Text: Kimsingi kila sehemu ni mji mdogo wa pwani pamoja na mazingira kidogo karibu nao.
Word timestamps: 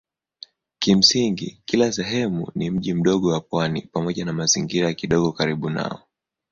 Kimsingi 0.79 1.61
kila 1.65 1.91
sehemu 1.91 2.51
ni 2.55 2.69
mji 2.71 2.93
mdogo 2.93 3.29
wa 3.33 3.41
pwani 3.41 3.81
pamoja 3.81 4.25
na 4.25 4.33
mazingira 4.33 4.93
kidogo 4.93 5.31
karibu 5.31 5.69
nao. 5.69 6.01